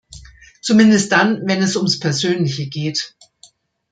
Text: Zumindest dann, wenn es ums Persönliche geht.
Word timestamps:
Zumindest 0.63 1.11
dann, 1.11 1.43
wenn 1.45 1.61
es 1.61 1.75
ums 1.75 1.99
Persönliche 1.99 2.67
geht. 2.67 3.15